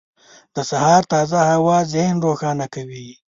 •د 0.55 0.57
سهار 0.71 1.01
تازه 1.13 1.39
هوا 1.51 1.77
ذهن 1.93 2.15
روښانه 2.25 2.65
کوي. 2.75 3.07